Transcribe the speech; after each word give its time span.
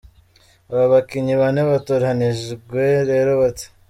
Aba 0.71 0.85
bakinnyi 0.93 1.33
bane 1.41 1.61
batoranijwe 1.69 2.83
rero 3.09 3.31
bate?. 3.41 3.65